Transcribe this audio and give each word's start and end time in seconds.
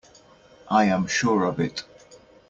I 0.71 0.85
am 0.85 1.05
sure 1.05 1.43
of 1.43 1.59
it. 1.59 1.83